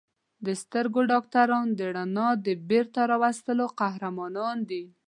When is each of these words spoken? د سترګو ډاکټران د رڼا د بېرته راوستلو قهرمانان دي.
د 0.45 0.47
سترګو 0.61 0.99
ډاکټران 1.11 1.65
د 1.77 1.79
رڼا 1.95 2.27
د 2.45 2.47
بېرته 2.69 2.99
راوستلو 3.11 3.65
قهرمانان 3.79 4.57
دي. 4.69 4.83